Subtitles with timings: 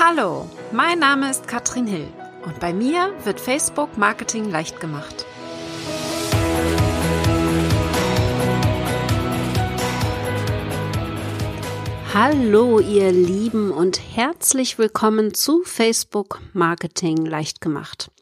[0.00, 2.06] Hallo, mein Name ist Katrin Hill
[2.44, 5.26] und bei mir wird Facebook Marketing leicht gemacht.
[12.14, 18.12] Hallo ihr Lieben und herzlich willkommen zu Facebook Marketing leicht gemacht.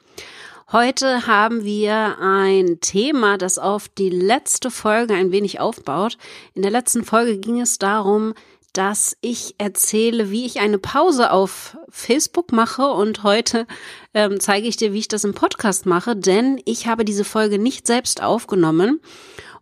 [0.72, 6.16] Heute haben wir ein Thema, das auf die letzte Folge ein wenig aufbaut.
[6.54, 8.34] In der letzten Folge ging es darum,
[8.76, 13.66] dass ich erzähle, wie ich eine Pause auf Facebook mache und heute
[14.12, 17.58] ähm, zeige ich dir, wie ich das im Podcast mache, denn ich habe diese Folge
[17.58, 19.00] nicht selbst aufgenommen.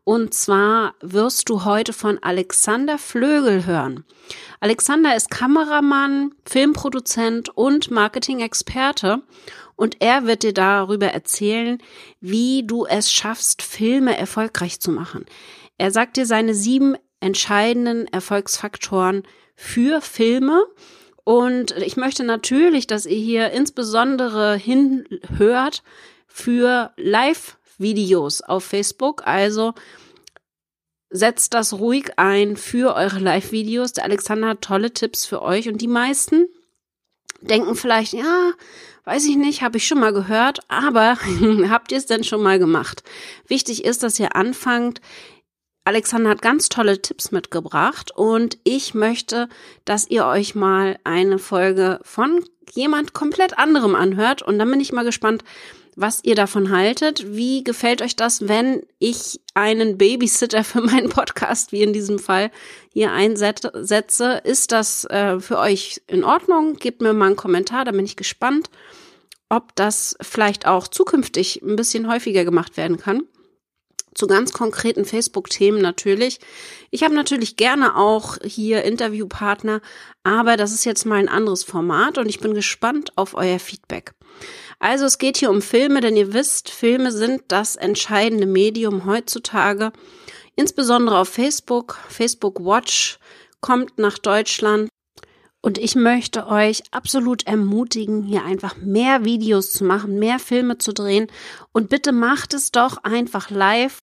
[0.02, 4.04] Und zwar wirst du heute von Alexander Flögel hören.
[4.60, 9.22] Alexander ist Kameramann, Filmproduzent und Marketing-Experte
[9.76, 11.78] und er wird dir darüber erzählen,
[12.20, 15.24] wie du es schaffst, Filme erfolgreich zu machen.
[15.78, 19.22] Er sagt dir seine sieben entscheidenden Erfolgsfaktoren
[19.56, 20.66] für Filme.
[21.24, 25.82] Und ich möchte natürlich, dass ihr hier insbesondere hinhört
[26.26, 29.26] für Live-Videos auf Facebook.
[29.26, 29.72] Also
[31.08, 33.94] setzt das ruhig ein für eure Live-Videos.
[33.94, 36.46] Der Alexander hat tolle Tipps für euch und die meisten
[37.40, 38.52] denken vielleicht, ja,
[39.04, 41.16] weiß ich nicht, habe ich schon mal gehört, aber
[41.68, 43.02] habt ihr es denn schon mal gemacht?
[43.46, 45.00] Wichtig ist, dass ihr anfangt,
[45.84, 49.48] Alexander hat ganz tolle Tipps mitgebracht und ich möchte,
[49.84, 54.92] dass ihr euch mal eine Folge von jemand komplett anderem anhört und dann bin ich
[54.92, 55.44] mal gespannt,
[55.94, 57.36] was ihr davon haltet.
[57.36, 62.50] Wie gefällt euch das, wenn ich einen Babysitter für meinen Podcast, wie in diesem Fall,
[62.90, 64.40] hier einsetze?
[64.42, 66.76] Ist das äh, für euch in Ordnung?
[66.76, 68.70] Gebt mir mal einen Kommentar, da bin ich gespannt,
[69.50, 73.24] ob das vielleicht auch zukünftig ein bisschen häufiger gemacht werden kann
[74.14, 76.38] zu ganz konkreten Facebook-Themen natürlich.
[76.90, 79.80] Ich habe natürlich gerne auch hier Interviewpartner,
[80.22, 84.12] aber das ist jetzt mal ein anderes Format und ich bin gespannt auf euer Feedback.
[84.78, 89.92] Also es geht hier um Filme, denn ihr wisst, Filme sind das entscheidende Medium heutzutage,
[90.56, 91.98] insbesondere auf Facebook.
[92.08, 93.18] Facebook Watch
[93.60, 94.88] kommt nach Deutschland.
[95.62, 100.92] Und ich möchte euch absolut ermutigen, hier einfach mehr Videos zu machen, mehr Filme zu
[100.92, 101.28] drehen.
[101.72, 104.00] Und bitte macht es doch einfach live.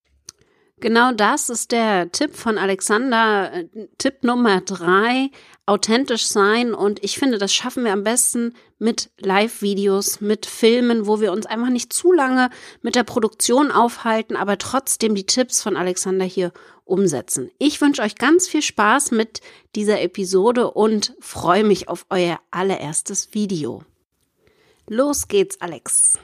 [0.81, 3.65] Genau das ist der Tipp von Alexander.
[3.99, 5.29] Tipp Nummer drei,
[5.67, 6.73] authentisch sein.
[6.73, 11.45] Und ich finde, das schaffen wir am besten mit Live-Videos, mit Filmen, wo wir uns
[11.45, 12.49] einfach nicht zu lange
[12.81, 16.51] mit der Produktion aufhalten, aber trotzdem die Tipps von Alexander hier
[16.83, 17.51] umsetzen.
[17.59, 19.41] Ich wünsche euch ganz viel Spaß mit
[19.75, 23.83] dieser Episode und freue mich auf euer allererstes Video.
[24.87, 26.17] Los geht's, Alex.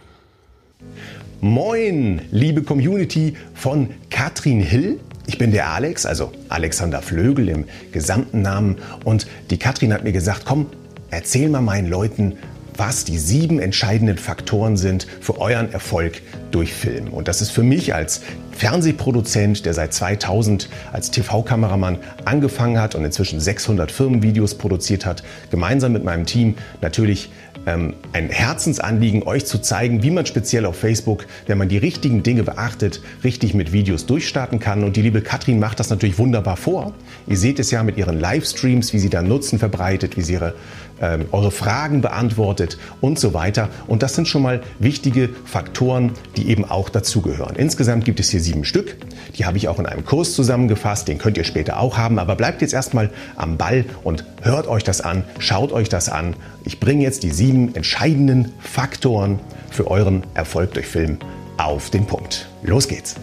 [1.41, 4.99] Moin, liebe Community von Katrin Hill.
[5.27, 8.77] Ich bin der Alex, also Alexander Flögel im gesamten Namen.
[9.03, 10.65] Und die Katrin hat mir gesagt, komm,
[11.11, 12.37] erzähl mal meinen Leuten,
[12.75, 16.21] was die sieben entscheidenden Faktoren sind für euren Erfolg
[16.51, 17.09] durch Film.
[17.09, 18.21] Und das ist für mich als
[18.51, 25.93] Fernsehproduzent, der seit 2000 als TV-Kameramann angefangen hat und inzwischen 600 Firmenvideos produziert hat, gemeinsam
[25.93, 27.29] mit meinem Team natürlich
[27.67, 32.23] ähm, ein Herzensanliegen, euch zu zeigen, wie man speziell auf Facebook, wenn man die richtigen
[32.23, 34.83] Dinge beachtet, richtig mit Videos durchstarten kann.
[34.83, 36.93] Und die liebe Katrin macht das natürlich wunderbar vor.
[37.27, 40.55] Ihr seht es ja mit ihren Livestreams, wie sie da Nutzen verbreitet, wie sie ihre
[41.01, 43.69] ähm, eure Fragen beantwortet und so weiter.
[43.87, 47.55] Und das sind schon mal wichtige Faktoren, die eben auch dazugehören.
[47.55, 48.97] Insgesamt gibt es hier sieben Stück.
[49.37, 51.07] Die habe ich auch in einem Kurs zusammengefasst.
[51.07, 52.19] Den könnt ihr später auch haben.
[52.19, 56.35] Aber bleibt jetzt erstmal am Ball und hört euch das an, schaut euch das an.
[56.63, 61.17] Ich bringe jetzt die sieben entscheidenden Faktoren für euren Erfolg durch Film
[61.57, 62.47] auf den Punkt.
[62.63, 63.15] Los geht's.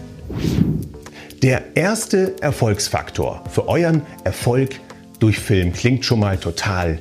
[1.41, 4.79] Der erste Erfolgsfaktor für euren Erfolg
[5.19, 6.99] durch Film klingt schon mal total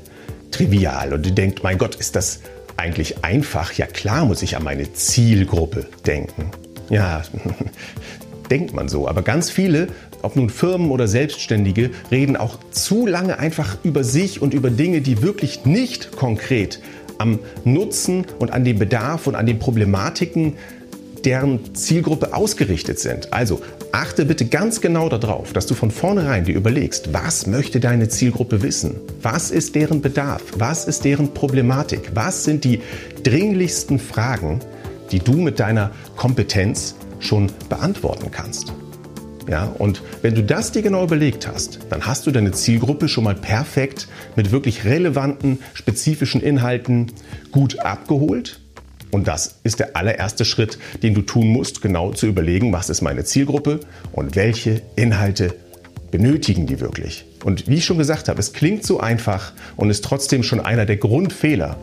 [0.55, 2.41] trivial und ihr denkt, mein Gott, ist das
[2.77, 3.73] eigentlich einfach?
[3.73, 6.51] Ja klar muss ich an meine Zielgruppe denken.
[6.91, 7.23] Ja,
[8.51, 9.89] denkt man so, aber ganz viele,
[10.23, 15.01] ob nun Firmen oder Selbstständige, reden auch zu lange einfach über sich und über Dinge,
[15.01, 16.81] die wirklich nicht konkret
[17.19, 20.55] am Nutzen und an dem Bedarf und an den Problematiken
[21.25, 23.33] deren Zielgruppe ausgerichtet sind.
[23.33, 23.63] Also
[23.93, 28.63] achte bitte ganz genau darauf, dass du von vornherein dir überlegst, was möchte deine Zielgruppe
[28.63, 28.97] wissen?
[29.23, 30.43] Was ist deren Bedarf?
[30.59, 32.11] Was ist deren Problematik?
[32.15, 32.81] Was sind die
[33.23, 34.61] dringlichsten Fragen,
[35.13, 38.73] die du mit deiner Kompetenz schon beantworten kannst?
[39.49, 43.25] Ja, und wenn du das dir genau überlegt hast, dann hast du deine Zielgruppe schon
[43.25, 47.13] mal perfekt mit wirklich relevanten, spezifischen Inhalten
[47.53, 48.61] gut abgeholt
[49.15, 53.01] und das ist der allererste Schritt, den du tun musst, genau zu überlegen, was ist
[53.01, 53.79] meine Zielgruppe
[54.11, 55.55] und welche Inhalte
[56.11, 57.25] benötigen die wirklich.
[57.45, 60.85] Und wie ich schon gesagt habe, es klingt so einfach und ist trotzdem schon einer
[60.85, 61.77] der Grundfehler,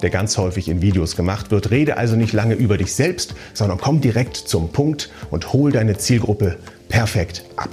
[0.00, 1.70] der ganz häufig in Videos gemacht wird.
[1.70, 5.98] Rede also nicht lange über dich selbst, sondern komm direkt zum Punkt und hol deine
[5.98, 6.56] Zielgruppe
[6.88, 7.68] perfekt ab.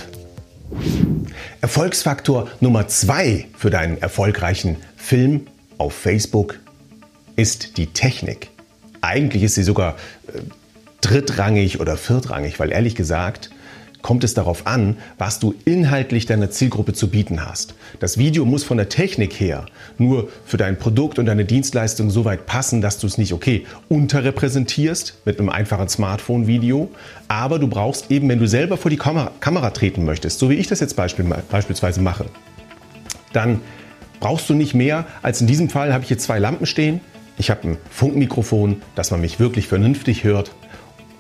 [1.62, 5.48] Erfolgsfaktor Nummer zwei für deinen erfolgreichen Film
[5.78, 6.60] auf Facebook
[7.38, 8.50] ist die Technik.
[9.06, 9.96] Eigentlich ist sie sogar
[10.28, 10.40] äh,
[11.02, 13.52] drittrangig oder viertrangig, weil ehrlich gesagt,
[14.02, 17.74] kommt es darauf an, was du inhaltlich deiner Zielgruppe zu bieten hast.
[18.00, 19.66] Das Video muss von der Technik her
[19.98, 23.66] nur für dein Produkt und deine Dienstleistung so weit passen, dass du es nicht, okay,
[23.90, 26.92] unterrepräsentierst mit einem einfachen Smartphone-Video,
[27.28, 30.68] aber du brauchst eben, wenn du selber vor die Kamera, treten möchtest, so wie ich
[30.68, 32.26] das jetzt beispiel, beispielsweise mache,
[33.34, 33.62] dann
[34.20, 37.02] brauchst du nicht mehr als in diesem Fall habe ich hier zwei Lampen stehen.
[37.38, 40.52] Ich habe ein Funkmikrofon, dass man mich wirklich vernünftig hört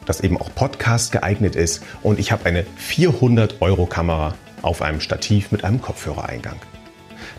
[0.06, 5.02] das eben auch Podcast geeignet ist und ich habe eine 400 Euro Kamera auf einem
[5.02, 6.58] Stativ mit einem Kopfhörereingang.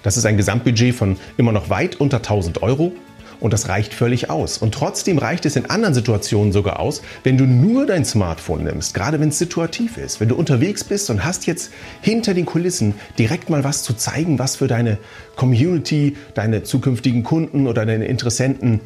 [0.02, 2.92] Das ist ein Gesamtbudget von immer noch weit unter 1000 Euro
[3.40, 4.58] und das reicht völlig aus.
[4.58, 8.94] Und trotzdem reicht es in anderen Situationen sogar aus, wenn du nur dein Smartphone nimmst,
[8.94, 10.20] gerade wenn es situativ ist.
[10.20, 14.38] Wenn du unterwegs bist und hast jetzt hinter den Kulissen direkt mal was zu zeigen,
[14.38, 14.98] was für deine
[15.36, 18.80] Community, deine zukünftigen Kunden oder deine Interessenten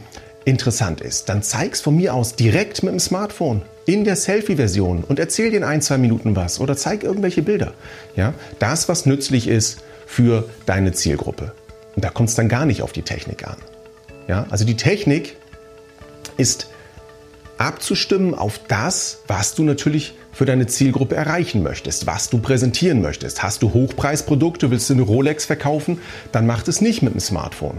[0.45, 5.19] interessant ist, dann zeig's von mir aus direkt mit dem Smartphone in der Selfie-Version und
[5.19, 7.75] erzähl dir in ein, zwei Minuten was oder zeig irgendwelche Bilder.
[8.17, 11.53] Ja, das, was nützlich ist für deine Zielgruppe.
[11.95, 13.57] Und da kommt es dann gar nicht auf die Technik an.
[14.31, 15.35] Ja, also die Technik
[16.37, 16.69] ist
[17.59, 23.43] abzustimmen auf das, was du natürlich für deine Zielgruppe erreichen möchtest, was du präsentieren möchtest.
[23.43, 25.99] Hast du Hochpreisprodukte, willst du eine Rolex verkaufen,
[26.31, 27.79] dann mach es nicht mit dem Smartphone.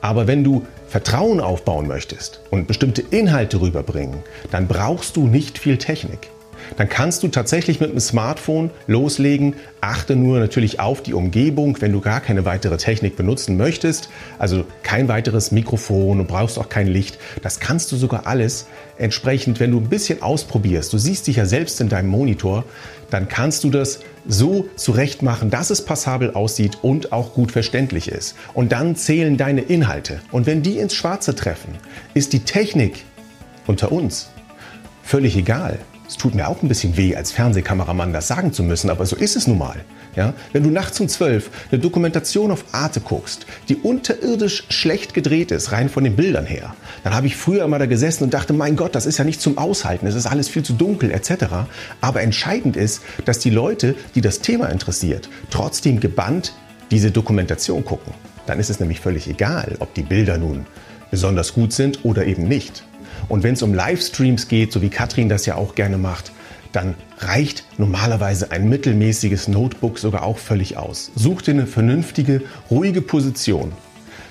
[0.00, 5.78] Aber wenn du Vertrauen aufbauen möchtest und bestimmte Inhalte rüberbringen, dann brauchst du nicht viel
[5.78, 6.28] Technik.
[6.76, 9.54] Dann kannst du tatsächlich mit dem Smartphone loslegen.
[9.80, 14.08] Achte nur natürlich auf die Umgebung, wenn du gar keine weitere Technik benutzen möchtest.
[14.38, 17.18] Also kein weiteres Mikrofon und brauchst auch kein Licht.
[17.42, 18.66] Das kannst du sogar alles
[18.98, 20.92] entsprechend, wenn du ein bisschen ausprobierst.
[20.92, 22.64] Du siehst dich ja selbst in deinem Monitor
[23.12, 28.08] dann kannst du das so zurecht machen, dass es passabel aussieht und auch gut verständlich
[28.08, 28.36] ist.
[28.54, 30.20] Und dann zählen deine Inhalte.
[30.30, 31.74] Und wenn die ins Schwarze treffen,
[32.14, 33.04] ist die Technik
[33.66, 34.30] unter uns
[35.02, 35.78] völlig egal.
[36.12, 39.16] Es tut mir auch ein bisschen weh, als Fernsehkameramann das sagen zu müssen, aber so
[39.16, 39.82] ist es nun mal.
[40.14, 40.34] Ja?
[40.52, 45.72] Wenn du nachts um zwölf eine Dokumentation auf Arte guckst, die unterirdisch schlecht gedreht ist,
[45.72, 48.76] rein von den Bildern her, dann habe ich früher immer da gesessen und dachte, mein
[48.76, 51.46] Gott, das ist ja nicht zum Aushalten, es ist alles viel zu dunkel etc.
[52.02, 56.52] Aber entscheidend ist, dass die Leute, die das Thema interessiert, trotzdem gebannt
[56.90, 58.12] diese Dokumentation gucken.
[58.44, 60.66] Dann ist es nämlich völlig egal, ob die Bilder nun
[61.10, 62.84] besonders gut sind oder eben nicht.
[63.28, 66.32] Und wenn es um Livestreams geht, so wie Katrin das ja auch gerne macht,
[66.72, 71.12] dann reicht normalerweise ein mittelmäßiges Notebook sogar auch völlig aus.
[71.14, 73.72] Such dir eine vernünftige, ruhige Position.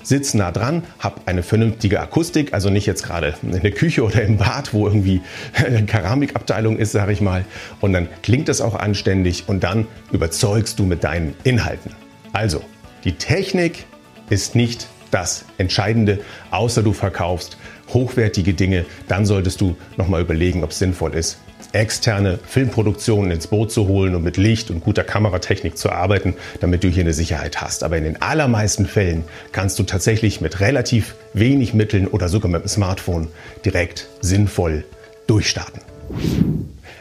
[0.03, 4.23] Sitz nah dran, hab eine vernünftige Akustik, also nicht jetzt gerade in der Küche oder
[4.23, 5.21] im Bad, wo irgendwie
[5.53, 7.45] eine Keramikabteilung ist, sage ich mal.
[7.81, 11.91] Und dann klingt das auch anständig und dann überzeugst du mit deinen Inhalten.
[12.33, 12.63] Also,
[13.03, 13.85] die Technik
[14.31, 17.57] ist nicht das Entscheidende, außer du verkaufst
[17.93, 21.37] hochwertige Dinge, dann solltest du nochmal überlegen, ob es sinnvoll ist,
[21.73, 26.83] externe Filmproduktionen ins Boot zu holen und mit Licht und guter Kameratechnik zu arbeiten, damit
[26.83, 27.83] du hier eine Sicherheit hast.
[27.83, 32.63] Aber in den allermeisten Fällen kannst du tatsächlich mit relativ wenig Mitteln oder sogar mit
[32.63, 33.27] dem Smartphone
[33.65, 34.83] direkt sinnvoll
[35.27, 35.81] durchstarten.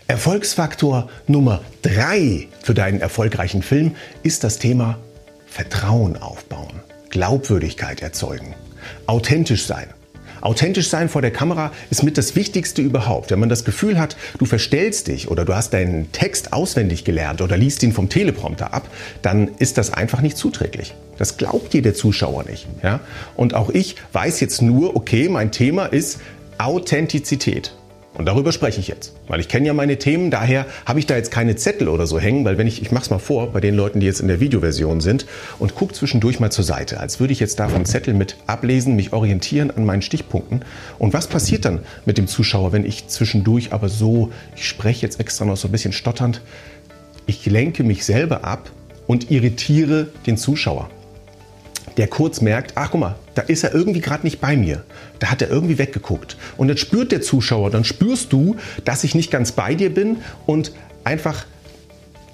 [0.07, 4.99] Erfolgsfaktor Nummer drei für deinen erfolgreichen Film ist das Thema
[5.47, 8.55] Vertrauen aufbauen, Glaubwürdigkeit erzeugen,
[9.07, 9.89] authentisch sein.
[10.41, 13.31] Authentisch sein vor der Kamera ist mit das Wichtigste überhaupt.
[13.31, 17.41] Wenn man das Gefühl hat, du verstellst dich oder du hast deinen Text auswendig gelernt
[17.41, 18.89] oder liest ihn vom Teleprompter ab,
[19.23, 20.95] dann ist das einfach nicht zuträglich.
[21.19, 22.67] Das glaubt dir der Zuschauer nicht.
[22.83, 23.01] Ja?
[23.37, 26.21] Und auch ich weiß jetzt nur, okay, mein Thema ist
[26.59, 27.73] Authentizität.
[28.15, 31.17] Und darüber spreche ich jetzt, weil ich kenne ja meine Themen, daher habe ich da
[31.17, 33.61] jetzt keine Zettel oder so hängen, weil wenn ich, ich mache es mal vor, bei
[33.61, 35.27] den Leuten, die jetzt in der Videoversion sind
[35.61, 39.13] und gucke zwischendurch mal zur Seite, als würde ich jetzt davon Zettel mit ablesen, mich
[39.13, 40.65] orientieren an meinen Stichpunkten.
[40.99, 45.21] Und was passiert dann mit dem Zuschauer, wenn ich zwischendurch aber so, ich spreche jetzt
[45.21, 46.43] extra noch so ein bisschen stotternd,
[47.27, 48.71] ich lenke mich selber ab
[49.07, 50.91] und irritiere den Zuschauer
[52.01, 54.85] der kurz merkt, ach guck mal, da ist er irgendwie gerade nicht bei mir.
[55.19, 56.39] Da hat er irgendwie weggeguckt.
[56.57, 60.17] Und dann spürt der Zuschauer, dann spürst du, dass ich nicht ganz bei dir bin
[60.47, 60.73] und
[61.05, 61.45] einfach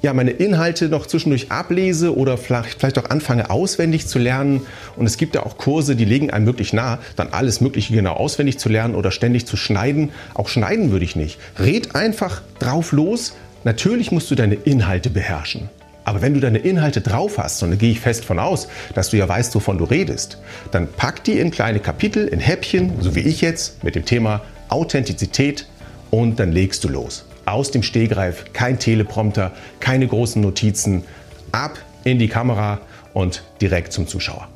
[0.02, 4.60] ja, meine Inhalte noch zwischendurch ablese oder vielleicht, auch anfange auswendig zu lernen.
[4.94, 8.12] Und es gibt ja auch Kurse, die legen einem wirklich nah, dann alles Mögliche genau
[8.12, 10.12] auswendig zu lernen oder ständig zu schneiden.
[10.34, 11.40] Auch schneiden würde ich nicht.
[11.58, 13.34] Red einfach drauf los.
[13.64, 15.70] Natürlich musst du deine Inhalte beherrschen.
[16.06, 19.10] Aber wenn du deine Inhalte drauf hast, und da gehe ich fest von aus, dass
[19.10, 20.38] du ja weißt, wovon du redest,
[20.70, 24.42] dann pack die in kleine Kapitel, in Häppchen, so wie ich jetzt, mit dem Thema
[24.68, 25.66] Authentizität
[26.10, 27.26] und dann legst du los.
[27.44, 31.02] Aus dem Stehgreif, kein Teleprompter, keine großen Notizen,
[31.50, 32.80] ab in die Kamera
[33.12, 34.46] und direkt zum Zuschauer.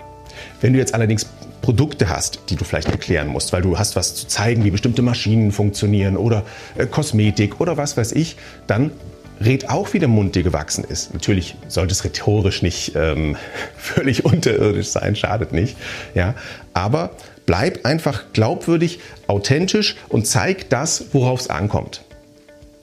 [0.61, 1.27] Wenn du jetzt allerdings
[1.63, 5.03] Produkte hast, die du vielleicht erklären musst, weil du hast was zu zeigen, wie bestimmte
[5.03, 6.45] Maschinen funktionieren oder
[6.79, 8.37] äh, Kosmetik oder was weiß ich,
[8.69, 8.93] dann
[9.41, 11.13] red auch, wie der Mund dir gewachsen ist.
[11.15, 13.37] Natürlich sollte es rhetorisch nicht ähm,
[13.77, 15.77] völlig unterirdisch sein, schadet nicht.
[16.15, 16.35] Ja,
[16.75, 17.11] aber
[17.47, 22.05] bleib einfach glaubwürdig, authentisch und zeig das, worauf es ankommt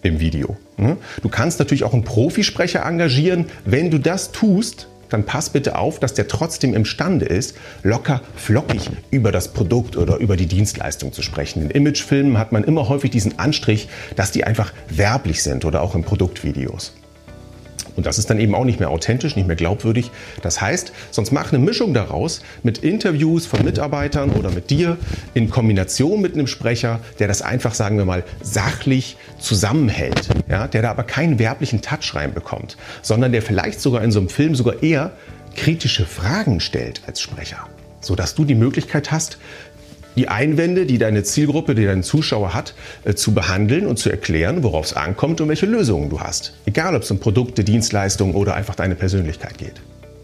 [0.02, 0.58] im Video.
[0.78, 0.98] Ne?
[1.22, 3.46] Du kannst natürlich auch einen Profisprecher engagieren.
[3.66, 8.90] Wenn du das tust, dann pass bitte auf, dass der trotzdem imstande ist, locker flockig
[9.12, 11.62] über das Produkt oder über die Dienstleistung zu sprechen.
[11.64, 15.96] In Imagefilmen hat man immer häufig diesen Anstrich, dass die einfach werblich sind oder auch
[15.96, 16.94] in Produktvideos.
[17.98, 20.12] Und das ist dann eben auch nicht mehr authentisch, nicht mehr glaubwürdig.
[20.42, 24.98] Das heißt, sonst mach eine Mischung daraus mit Interviews von Mitarbeitern oder mit dir
[25.34, 30.30] in Kombination mit einem Sprecher, der das einfach, sagen wir mal, sachlich zusammenhält.
[30.48, 34.30] Ja, der da aber keinen werblichen Touch reinbekommt, sondern der vielleicht sogar in so einem
[34.30, 35.12] Film sogar eher
[35.56, 37.68] kritische Fragen stellt als Sprecher
[38.00, 39.38] sodass du die Möglichkeit hast,
[40.18, 42.74] die Einwände, die deine Zielgruppe, die dein Zuschauer hat,
[43.06, 46.54] äh, zu behandeln und zu erklären, worauf es ankommt und welche Lösungen du hast.
[46.66, 49.76] Egal, ob es um Produkte, Dienstleistungen oder einfach deine Persönlichkeit geht.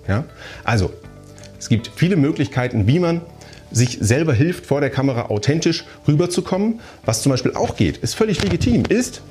[0.07, 0.25] Ja?
[0.63, 0.91] Also,
[1.59, 3.21] es gibt viele Möglichkeiten, wie man
[3.71, 6.79] sich selber hilft, vor der Kamera authentisch rüberzukommen.
[7.05, 9.21] Was zum Beispiel auch geht, ist völlig legitim, ist,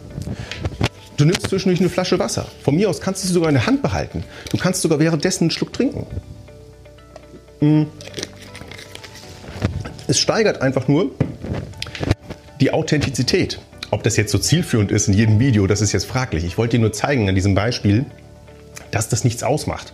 [1.17, 2.47] du nimmst zwischendurch eine Flasche Wasser.
[2.63, 4.25] Von mir aus kannst du sie sogar in der Hand behalten.
[4.51, 6.07] Du kannst sogar währenddessen einen Schluck trinken.
[7.61, 7.87] Hm.
[10.09, 11.13] Es steigert einfach nur
[12.61, 13.61] die Authentizität.
[13.91, 16.45] Ob das jetzt so zielführend ist in jedem Video, das ist jetzt fraglich.
[16.45, 18.07] Ich wollte dir nur zeigen an diesem Beispiel,
[18.91, 19.93] dass das nichts ausmacht.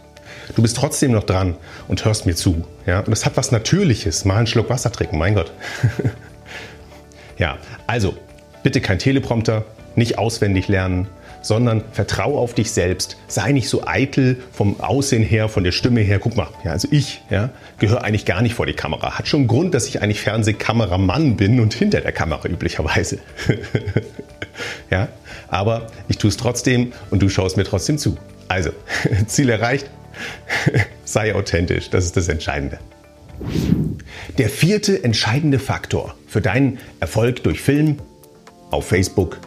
[0.55, 1.57] Du bist trotzdem noch dran
[1.89, 2.65] und hörst mir zu.
[2.87, 3.01] Ja?
[3.01, 4.25] Und das hat was Natürliches.
[4.25, 5.53] Mal einen Schluck Wasser trinken, mein Gott.
[7.39, 8.15] ja, also
[8.63, 11.09] bitte kein Teleprompter, nicht auswendig lernen,
[11.49, 13.17] sondern vertrau auf dich selbst.
[13.27, 16.19] Sei nicht so eitel vom Aussehen her, von der Stimme her.
[16.19, 19.19] Guck mal, ja, also ich ja, gehöre eigentlich gar nicht vor die Kamera.
[19.19, 23.19] Hat schon Grund, dass ich eigentlich Fernsehkameramann bin und hinter der Kamera üblicherweise.
[24.91, 25.09] ja,
[25.49, 28.19] aber ich tue es trotzdem und du schaust mir trotzdem zu.
[28.47, 28.71] Also,
[29.27, 29.89] Ziel erreicht.
[31.05, 32.79] Sei authentisch, das ist das Entscheidende.
[34.37, 37.97] Der vierte entscheidende Faktor für deinen Erfolg durch Film
[38.71, 39.39] auf Facebook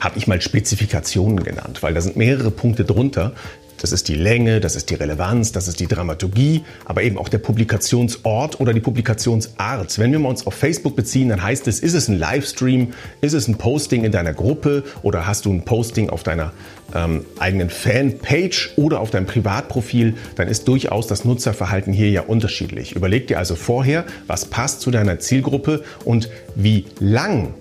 [0.00, 3.32] habe ich mal Spezifikationen genannt, weil da sind mehrere Punkte drunter.
[3.80, 7.28] Das ist die Länge, das ist die Relevanz, das ist die Dramaturgie, aber eben auch
[7.28, 9.98] der Publikationsort oder die Publikationsart.
[10.00, 12.88] Wenn wir uns auf Facebook beziehen, dann heißt es, ist es ein Livestream,
[13.20, 16.52] ist es ein Posting in deiner Gruppe oder hast du ein Posting auf deiner
[16.92, 22.96] ähm, eigenen Fanpage oder auf deinem Privatprofil, dann ist durchaus das Nutzerverhalten hier ja unterschiedlich.
[22.96, 27.54] Überleg dir also vorher, was passt zu deiner Zielgruppe und wie lang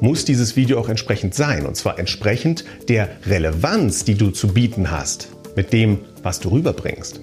[0.00, 1.66] muss dieses Video auch entsprechend sein.
[1.66, 7.20] Und zwar entsprechend der Relevanz, die du zu bieten hast mit dem, was du rüberbringst.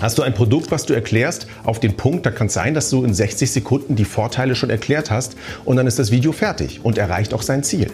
[0.00, 2.90] Hast du ein Produkt, was du erklärst, auf den Punkt, da kann es sein, dass
[2.90, 6.80] du in 60 Sekunden die Vorteile schon erklärt hast und dann ist das Video fertig
[6.82, 7.88] und erreicht auch sein Ziel.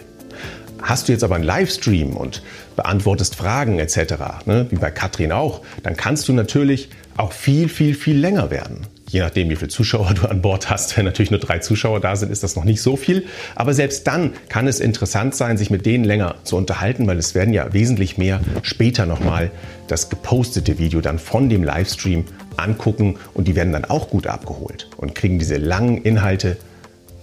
[0.81, 2.41] Hast du jetzt aber einen Livestream und
[2.75, 4.13] beantwortest Fragen etc.,
[4.45, 8.87] ne, wie bei Katrin auch, dann kannst du natürlich auch viel, viel, viel länger werden
[9.11, 10.95] je nachdem, wie viele Zuschauer du an Bord hast.
[10.95, 13.25] Wenn natürlich nur drei Zuschauer da sind, ist das noch nicht so viel.
[13.55, 17.33] Aber selbst dann kann es interessant sein, sich mit denen länger zu unterhalten, weil es
[17.35, 19.51] werden ja wesentlich mehr später nochmal
[19.87, 22.25] das gepostete Video dann von dem Livestream
[22.57, 26.57] angucken und die werden dann auch gut abgeholt und kriegen diese langen Inhalte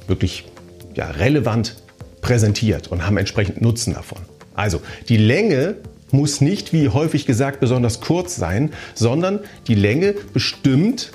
[0.09, 0.45] wirklich
[0.95, 1.77] ja, relevant
[2.21, 4.19] präsentiert und haben entsprechend Nutzen davon.
[4.55, 5.77] Also die Länge
[6.11, 11.13] muss nicht, wie häufig gesagt, besonders kurz sein, sondern die Länge bestimmt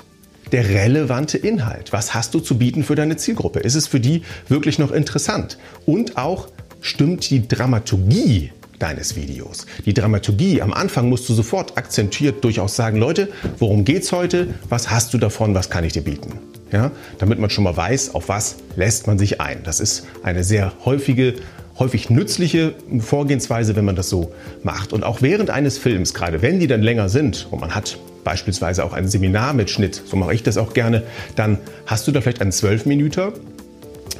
[0.52, 1.92] der relevante Inhalt.
[1.92, 3.60] Was hast du zu bieten für deine Zielgruppe?
[3.60, 5.58] Ist es für die wirklich noch interessant?
[5.86, 6.48] Und auch
[6.80, 9.66] stimmt die Dramaturgie deines Videos.
[9.86, 13.28] Die Dramaturgie, am Anfang musst du sofort akzentuiert durchaus sagen, Leute,
[13.58, 14.48] worum geht's heute?
[14.68, 15.54] Was hast du davon?
[15.54, 16.38] Was kann ich dir bieten?
[16.72, 19.62] Ja, damit man schon mal weiß, auf was lässt man sich ein.
[19.62, 21.34] Das ist eine sehr häufige
[21.78, 24.92] häufig nützliche Vorgehensweise, wenn man das so macht.
[24.92, 28.84] Und auch während eines Films, gerade wenn die dann länger sind und man hat beispielsweise
[28.84, 31.02] auch ein Seminarmitschnitt, so mache ich das auch gerne,
[31.34, 33.32] dann hast du da vielleicht einen 12 Minuten.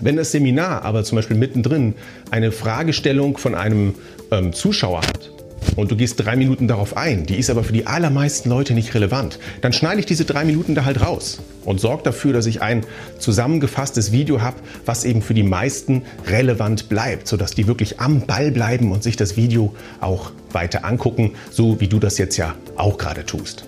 [0.00, 1.94] Wenn das Seminar aber zum Beispiel mittendrin
[2.30, 3.94] eine Fragestellung von einem
[4.32, 5.30] ähm, Zuschauer hat,
[5.76, 8.94] und du gehst drei Minuten darauf ein, die ist aber für die allermeisten Leute nicht
[8.94, 12.62] relevant, dann schneide ich diese drei Minuten da halt raus und sorge dafür, dass ich
[12.62, 12.84] ein
[13.18, 18.50] zusammengefasstes Video habe, was eben für die meisten relevant bleibt, sodass die wirklich am Ball
[18.50, 22.98] bleiben und sich das Video auch weiter angucken, so wie du das jetzt ja auch
[22.98, 23.64] gerade tust.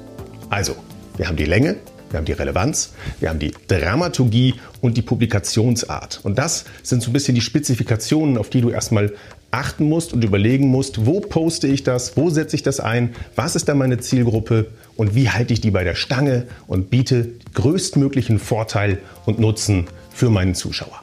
[0.50, 0.76] Also,
[1.16, 1.76] wir haben die Länge,
[2.14, 6.20] wir haben die Relevanz, wir haben die Dramaturgie und die Publikationsart.
[6.22, 9.12] Und das sind so ein bisschen die Spezifikationen, auf die du erstmal
[9.54, 13.54] achten musst und überlegen musst, wo poste ich das, wo setze ich das ein, was
[13.54, 18.40] ist da meine Zielgruppe und wie halte ich die bei der Stange und biete größtmöglichen
[18.40, 21.02] Vorteil und Nutzen für meinen Zuschauer.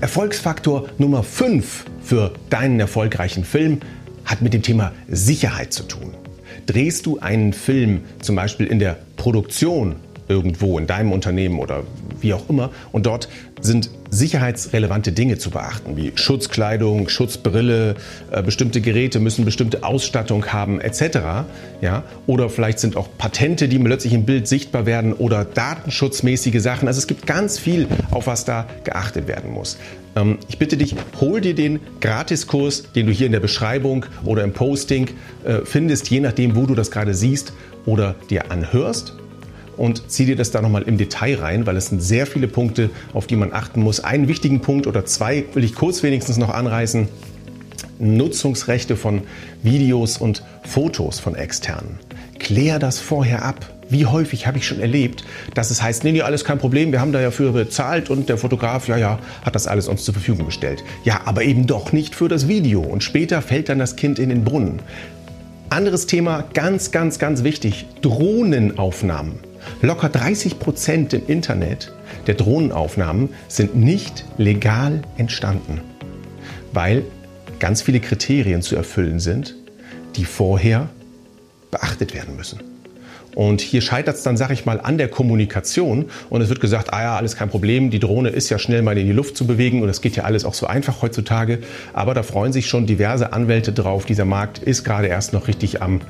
[0.00, 3.80] Erfolgsfaktor Nummer 5 für deinen erfolgreichen Film
[4.24, 6.14] hat mit dem Thema Sicherheit zu tun.
[6.66, 9.96] Drehst du einen Film zum Beispiel in der Produktion
[10.28, 11.84] irgendwo in deinem Unternehmen oder
[12.20, 12.70] wie auch immer.
[12.92, 13.28] Und dort
[13.60, 17.96] sind sicherheitsrelevante Dinge zu beachten, wie Schutzkleidung, Schutzbrille,
[18.30, 21.46] äh, bestimmte Geräte müssen bestimmte Ausstattung haben, etc.
[21.80, 22.04] Ja?
[22.26, 26.88] Oder vielleicht sind auch Patente, die plötzlich im Bild sichtbar werden oder datenschutzmäßige Sachen.
[26.88, 29.78] Also es gibt ganz viel, auf was da geachtet werden muss.
[30.16, 34.44] Ähm, ich bitte dich, hol dir den Gratiskurs, den du hier in der Beschreibung oder
[34.44, 35.10] im Posting
[35.44, 37.52] äh, findest, je nachdem, wo du das gerade siehst
[37.84, 39.14] oder dir anhörst
[39.78, 42.90] und zieh dir das da nochmal im Detail rein, weil es sind sehr viele Punkte,
[43.14, 44.00] auf die man achten muss.
[44.00, 47.08] Einen wichtigen Punkt oder zwei will ich kurz wenigstens noch anreißen.
[47.98, 49.22] Nutzungsrechte von
[49.62, 51.98] Videos und Fotos von externen.
[52.38, 53.74] Klär das vorher ab.
[53.90, 57.00] Wie häufig habe ich schon erlebt, dass es heißt, nee, nee, alles kein Problem, wir
[57.00, 60.12] haben da ja für bezahlt und der Fotograf, ja, ja, hat das alles uns zur
[60.12, 60.84] Verfügung gestellt.
[61.04, 64.28] Ja, aber eben doch nicht für das Video und später fällt dann das Kind in
[64.28, 64.80] den Brunnen.
[65.70, 69.47] Anderes Thema, ganz, ganz, ganz wichtig, Drohnenaufnahmen.
[69.82, 71.92] Locker 30 Prozent im Internet
[72.26, 75.80] der Drohnenaufnahmen sind nicht legal entstanden,
[76.72, 77.04] weil
[77.58, 79.54] ganz viele Kriterien zu erfüllen sind,
[80.16, 80.88] die vorher
[81.70, 82.67] beachtet werden müssen.
[83.38, 86.06] Und hier scheitert es dann, sag ich mal, an der Kommunikation.
[86.28, 88.98] Und es wird gesagt, ah ja, alles kein Problem, die Drohne ist ja schnell mal
[88.98, 91.60] in die Luft zu bewegen und das geht ja alles auch so einfach heutzutage.
[91.92, 94.06] Aber da freuen sich schon diverse Anwälte drauf.
[94.06, 96.00] Dieser Markt ist gerade erst noch richtig am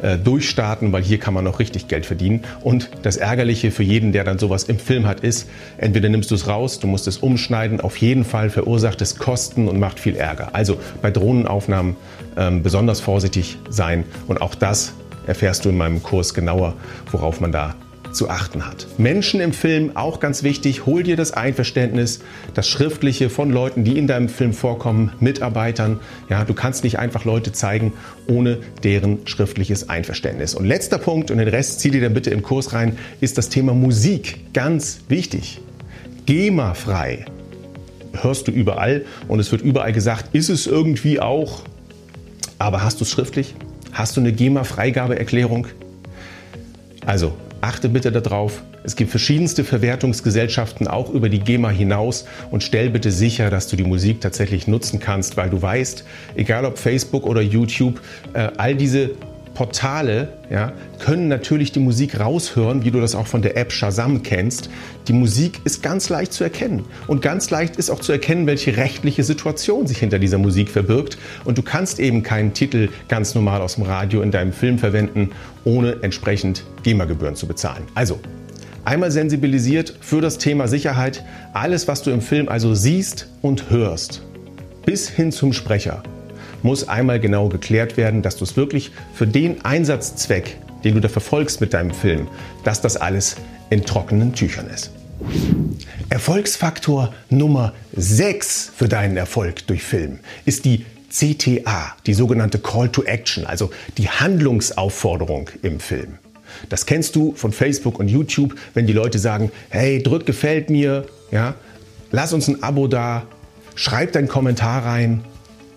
[0.00, 2.40] äh, Durchstarten, weil hier kann man noch richtig Geld verdienen.
[2.62, 6.36] Und das Ärgerliche für jeden, der dann sowas im Film hat, ist, entweder nimmst du
[6.36, 10.16] es raus, du musst es umschneiden, auf jeden Fall verursacht es Kosten und macht viel
[10.16, 10.54] Ärger.
[10.54, 11.96] Also bei Drohnenaufnahmen
[12.38, 14.94] ähm, besonders vorsichtig sein und auch das
[15.28, 16.74] erfährst du in meinem Kurs genauer,
[17.12, 17.76] worauf man da
[18.12, 18.86] zu achten hat.
[18.96, 22.20] Menschen im Film, auch ganz wichtig, hol dir das Einverständnis,
[22.54, 26.00] das Schriftliche von Leuten, die in deinem Film vorkommen, Mitarbeitern.
[26.28, 27.92] Ja, du kannst nicht einfach Leute zeigen
[28.26, 30.54] ohne deren schriftliches Einverständnis.
[30.54, 33.50] Und letzter Punkt, und den Rest zieh dir dann bitte im Kurs rein, ist das
[33.50, 34.52] Thema Musik.
[34.54, 35.60] Ganz wichtig.
[36.26, 37.26] GEMA-frei.
[38.20, 41.62] Hörst du überall und es wird überall gesagt, ist es irgendwie auch.
[42.58, 43.54] Aber hast du es schriftlich?
[43.92, 45.66] Hast du eine GEMA-Freigabeerklärung?
[47.06, 48.62] Also achte bitte darauf.
[48.84, 53.76] Es gibt verschiedenste Verwertungsgesellschaften auch über die GEMA hinaus und stell bitte sicher, dass du
[53.76, 56.04] die Musik tatsächlich nutzen kannst, weil du weißt,
[56.36, 58.00] egal ob Facebook oder YouTube,
[58.32, 59.10] äh, all diese
[59.58, 64.22] Portale ja, können natürlich die Musik raushören, wie du das auch von der App Shazam
[64.22, 64.70] kennst.
[65.08, 66.84] Die Musik ist ganz leicht zu erkennen.
[67.08, 71.18] Und ganz leicht ist auch zu erkennen, welche rechtliche Situation sich hinter dieser Musik verbirgt.
[71.44, 75.30] Und du kannst eben keinen Titel ganz normal aus dem Radio in deinem Film verwenden,
[75.64, 77.82] ohne entsprechend GEMA-Gebühren zu bezahlen.
[77.96, 78.20] Also,
[78.84, 81.24] einmal sensibilisiert für das Thema Sicherheit.
[81.52, 84.22] Alles, was du im Film also siehst und hörst,
[84.86, 86.04] bis hin zum Sprecher
[86.62, 91.08] muss einmal genau geklärt werden, dass du es wirklich für den Einsatzzweck, den du da
[91.08, 92.28] verfolgst mit deinem Film,
[92.64, 93.36] dass das alles
[93.70, 94.90] in trockenen Tüchern ist.
[96.08, 103.02] Erfolgsfaktor Nummer 6 für deinen Erfolg durch Film ist die CTA, die sogenannte Call to
[103.02, 106.18] Action, also die Handlungsaufforderung im Film.
[106.68, 111.06] Das kennst du von Facebook und YouTube, wenn die Leute sagen, hey, drück gefällt mir,
[111.30, 111.54] ja,
[112.10, 113.26] lass uns ein Abo da,
[113.74, 115.24] schreib deinen Kommentar rein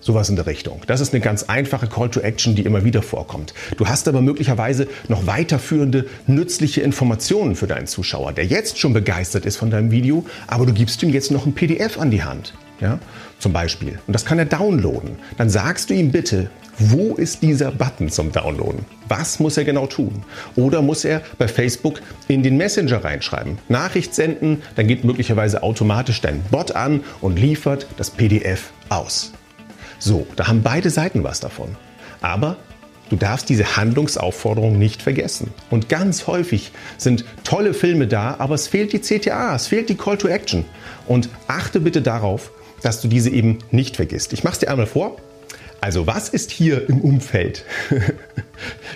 [0.02, 0.82] Sowas in der Richtung.
[0.88, 3.54] Das ist eine ganz einfache Call to Action, die immer wieder vorkommt.
[3.78, 9.46] Du hast aber möglicherweise noch weiterführende, nützliche Informationen für deinen Zuschauer, der jetzt schon begeistert
[9.46, 12.56] ist von deinem Video, aber du gibst ihm jetzt noch ein PDF an die Hand.
[12.80, 12.98] Ja?
[13.38, 14.00] Zum Beispiel.
[14.08, 15.18] Und das kann er downloaden.
[15.38, 18.86] Dann sagst du ihm bitte, wo ist dieser Button zum Downloaden?
[19.08, 20.24] Was muss er genau tun?
[20.56, 26.22] Oder muss er bei Facebook in den Messenger reinschreiben, Nachricht senden, dann geht möglicherweise automatisch
[26.22, 29.32] dein Bot an und liefert das PDF aus.
[30.02, 31.76] So, da haben beide Seiten was davon.
[32.22, 32.58] Aber
[33.12, 35.54] du darfst diese Handlungsaufforderung nicht vergessen.
[35.70, 39.96] Und ganz häufig sind tolle Filme da, aber es fehlt die CTA, es fehlt die
[39.96, 40.66] Call to Action.
[41.08, 44.34] Und achte bitte darauf, dass du diese eben nicht vergisst.
[44.34, 45.18] Ich mache es dir einmal vor.
[45.82, 47.64] Also was ist hier im Umfeld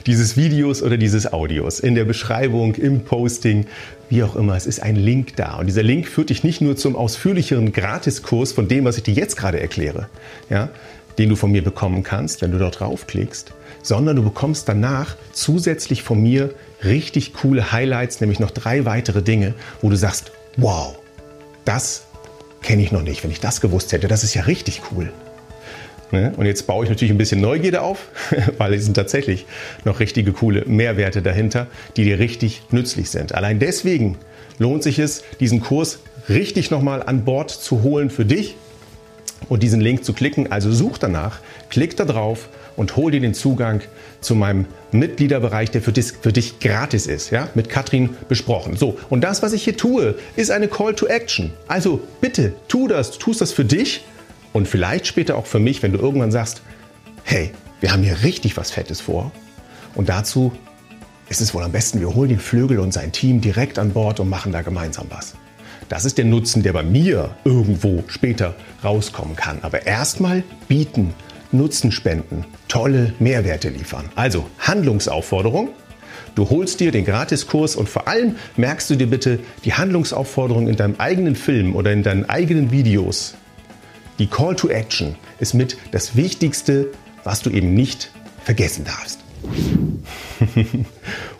[0.07, 1.79] dieses Videos oder dieses Audios?
[1.79, 3.67] In der Beschreibung, im Posting,
[4.09, 4.55] wie auch immer.
[4.55, 5.55] Es ist ein Link da.
[5.57, 9.13] Und dieser Link führt dich nicht nur zum ausführlicheren Gratiskurs von dem, was ich dir
[9.13, 10.09] jetzt gerade erkläre,
[10.49, 10.69] ja,
[11.17, 16.03] den du von mir bekommen kannst, wenn du dort draufklickst, sondern du bekommst danach zusätzlich
[16.03, 20.97] von mir richtig coole Highlights, nämlich noch drei weitere Dinge, wo du sagst, wow,
[21.63, 22.05] das
[22.61, 23.23] kenne ich noch nicht.
[23.23, 25.11] Wenn ich das gewusst hätte, das ist ja richtig cool.
[26.15, 26.33] Ne?
[26.37, 28.07] Und jetzt baue ich natürlich ein bisschen Neugierde auf,
[28.57, 29.45] weil es sind tatsächlich
[29.83, 33.35] noch richtige coole Mehrwerte dahinter, die dir richtig nützlich sind.
[33.35, 34.17] Allein deswegen
[34.57, 35.99] lohnt sich es, diesen Kurs
[36.29, 38.55] richtig nochmal an Bord zu holen für dich
[39.49, 40.51] und diesen Link zu klicken.
[40.51, 42.47] Also such danach, klick da drauf
[42.77, 43.81] und hol dir den Zugang
[44.21, 48.77] zu meinem Mitgliederbereich, der für dich, für dich gratis ist, ja, mit Katrin besprochen.
[48.77, 51.51] So, und das, was ich hier tue, ist eine Call to Action.
[51.67, 54.05] Also bitte, tu das, du tust das für dich
[54.55, 56.61] und vielleicht später auch für mich, wenn du irgendwann sagst,
[57.25, 59.33] hey, wir haben hier richtig was Fettes vor.
[59.95, 60.53] Und dazu
[61.27, 64.21] ist es wohl am besten, wir holen den Flügel und sein Team direkt an Bord
[64.21, 65.33] und machen da gemeinsam was.
[65.89, 69.59] Das ist der Nutzen, der bei mir irgendwo später rauskommen kann.
[69.61, 71.13] Aber erstmal bieten,
[71.51, 74.09] Nutzen spenden, tolle Mehrwerte liefern.
[74.15, 75.67] Also Handlungsaufforderung.
[76.35, 80.77] Du holst dir den Gratiskurs und vor allem merkst du dir bitte die Handlungsaufforderung in
[80.77, 83.35] deinem eigenen Film oder in deinen eigenen Videos
[84.19, 86.91] die Call to Action ist mit das Wichtigste,
[87.23, 88.11] was du eben nicht
[88.43, 89.19] vergessen darfst.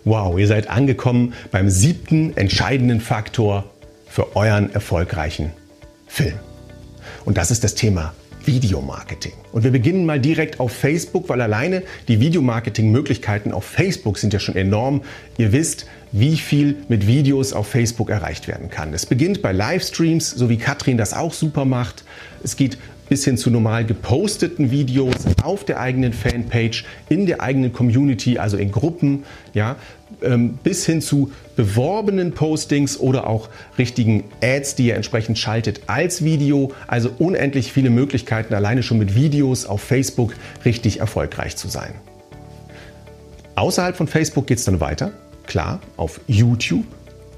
[0.04, 3.66] wow, ihr seid angekommen beim siebten entscheidenden Faktor
[4.08, 5.52] für euren erfolgreichen
[6.08, 6.40] Film.
[7.26, 8.14] Und das ist das Thema
[8.48, 9.34] Videomarketing.
[9.52, 14.40] Und wir beginnen mal direkt auf Facebook, weil alleine die Videomarketing-Möglichkeiten auf Facebook sind ja
[14.40, 15.02] schon enorm.
[15.38, 18.94] Ihr wisst, wie viel mit Videos auf Facebook erreicht werden kann.
[18.94, 22.04] Es beginnt bei Livestreams, so wie Katrin das auch super macht.
[22.44, 22.78] Es geht
[23.10, 28.58] bis hin zu normal geposteten Videos auf der eigenen Fanpage, in der eigenen Community, also
[28.58, 29.76] in Gruppen, ja,
[30.22, 36.24] ähm, bis hin zu beworbenen Postings oder auch richtigen Ads, die ihr entsprechend schaltet als
[36.24, 36.72] Video.
[36.88, 41.96] Also unendlich viele Möglichkeiten, alleine schon mit Videos auf Facebook richtig erfolgreich zu sein.
[43.56, 45.14] Außerhalb von Facebook geht es dann weiter,
[45.48, 46.86] klar, auf YouTube,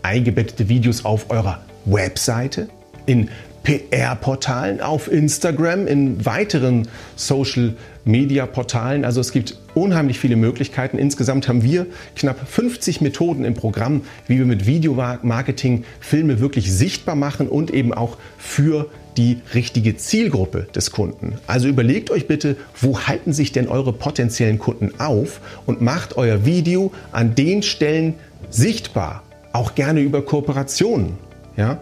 [0.01, 2.69] eingebettete Videos auf eurer Webseite,
[3.05, 3.29] in
[3.67, 9.03] PR-Portalen, auf Instagram, in weiteren Social-Media-Portalen.
[9.03, 10.97] Also es gibt unheimlich viele Möglichkeiten.
[10.97, 17.15] Insgesamt haben wir knapp 50 Methoden im Programm, wie wir mit Videomarketing Filme wirklich sichtbar
[17.15, 21.33] machen und eben auch für die richtige Zielgruppe des Kunden.
[21.45, 26.45] Also überlegt euch bitte, wo halten sich denn eure potenziellen Kunden auf und macht euer
[26.45, 28.13] Video an den Stellen
[28.49, 31.17] sichtbar, auch gerne über Kooperationen.
[31.57, 31.81] Ja?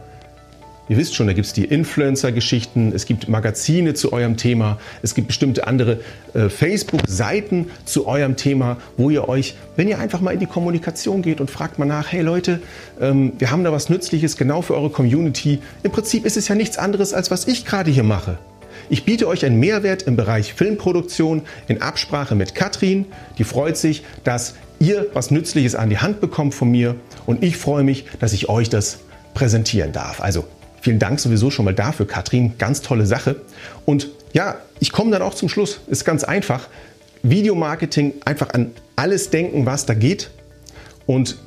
[0.87, 5.15] Ihr wisst schon, da gibt es die Influencer-Geschichten, es gibt Magazine zu eurem Thema, es
[5.15, 5.99] gibt bestimmte andere
[6.35, 11.23] äh, Facebook-Seiten zu eurem Thema, wo ihr euch, wenn ihr einfach mal in die Kommunikation
[11.23, 12.61] geht und fragt mal nach, hey Leute,
[13.01, 15.59] ähm, wir haben da was Nützliches genau für eure Community.
[15.81, 18.37] Im Prinzip ist es ja nichts anderes, als was ich gerade hier mache.
[18.87, 23.05] Ich biete euch einen Mehrwert im Bereich Filmproduktion in Absprache mit Katrin.
[23.39, 26.95] Die freut sich, dass ihr was Nützliches an die Hand bekommt von mir
[27.25, 28.99] und ich freue mich, dass ich euch das
[29.33, 30.21] präsentieren darf.
[30.21, 30.45] Also
[30.85, 32.59] Vielen Dank sowieso schon mal dafür, Katrin.
[32.59, 33.37] Ganz tolle Sache.
[33.87, 35.79] Und ja, ich komme dann auch zum Schluss.
[35.87, 36.67] Ist ganz einfach.
[37.23, 40.29] Videomarketing, einfach an alles denken, was da geht.
[41.07, 41.37] Und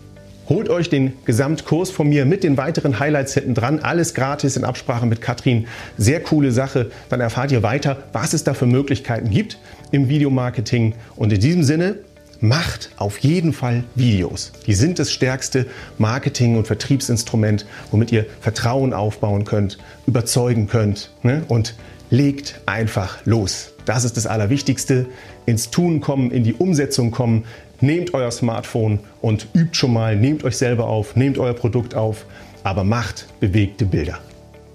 [0.48, 3.78] holt euch den Gesamtkurs von mir mit den weiteren Highlights hinten dran.
[3.78, 5.68] Alles gratis in Absprache mit Katrin.
[5.96, 6.90] Sehr coole Sache.
[7.08, 9.56] Dann erfahrt ihr weiter, was es da für Möglichkeiten gibt
[9.92, 10.94] im Videomarketing.
[11.14, 11.94] Und in diesem Sinne,
[12.40, 14.52] Macht auf jeden Fall Videos.
[14.66, 15.66] Die sind das stärkste
[15.98, 21.42] Marketing- und Vertriebsinstrument, womit ihr Vertrauen aufbauen könnt, überzeugen könnt ne?
[21.48, 21.74] und
[22.10, 23.72] legt einfach los.
[23.86, 25.06] Das ist das Allerwichtigste.
[25.46, 27.44] Ins Tun kommen, in die Umsetzung kommen.
[27.80, 32.24] Nehmt euer Smartphone und übt schon mal, nehmt euch selber auf, nehmt euer Produkt auf,
[32.62, 34.18] aber macht bewegte Bilder.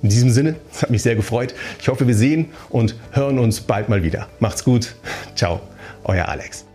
[0.02, 1.54] In diesem Sinne, es hat mich sehr gefreut.
[1.80, 4.28] Ich hoffe, wir sehen und hören uns bald mal wieder.
[4.40, 4.96] Macht's gut.
[5.36, 5.62] Ciao,
[6.04, 6.66] euer Alex.